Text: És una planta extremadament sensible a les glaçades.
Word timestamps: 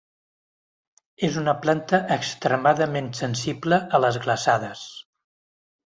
És 1.27 1.37
una 1.41 1.53
planta 1.67 2.01
extremadament 2.17 3.13
sensible 3.23 3.83
a 3.99 4.05
les 4.07 4.23
glaçades. 4.27 4.93